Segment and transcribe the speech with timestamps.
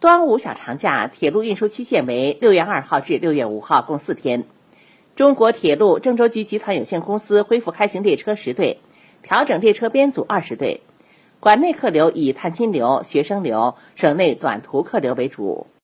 [0.00, 4.44] 端午小长假，铁路运输期限为六月二号至六月五号，共四天。
[5.14, 8.78] 中国铁路郑州局集团有限公司恢复开行列车十对，
[9.22, 10.80] 调整列车编组二十对，
[11.38, 15.66] 管内客流以探亲流、学生流、省内短途客流为主。